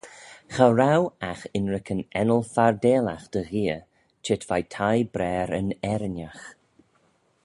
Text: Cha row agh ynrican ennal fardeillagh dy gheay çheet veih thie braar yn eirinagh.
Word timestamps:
Cha 0.53 0.67
row 0.79 1.01
agh 1.31 1.43
ynrican 1.57 1.99
ennal 2.21 2.43
fardeillagh 2.53 3.27
dy 3.33 3.41
gheay 3.49 3.77
çheet 4.23 4.43
veih 4.49 4.67
thie 4.73 5.07
braar 5.13 5.49
yn 5.59 5.69
eirinagh. 5.91 6.43